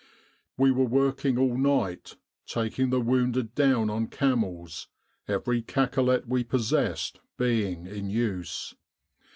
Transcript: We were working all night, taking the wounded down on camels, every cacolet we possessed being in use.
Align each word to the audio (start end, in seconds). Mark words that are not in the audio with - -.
We 0.57 0.71
were 0.71 0.87
working 0.87 1.37
all 1.37 1.55
night, 1.59 2.15
taking 2.47 2.89
the 2.89 2.99
wounded 2.99 3.53
down 3.53 3.91
on 3.91 4.07
camels, 4.07 4.87
every 5.27 5.61
cacolet 5.61 6.23
we 6.27 6.43
possessed 6.43 7.19
being 7.37 7.85
in 7.85 8.09
use. 8.09 8.73